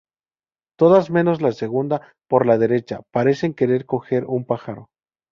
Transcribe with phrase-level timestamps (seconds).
[0.79, 4.89] Todas menos la segunda por la derecha parecen querer coger un pájaro.